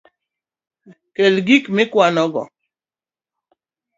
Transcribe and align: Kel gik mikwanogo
Kel 1.15 1.35
gik 1.47 1.65
mikwanogo 1.75 2.43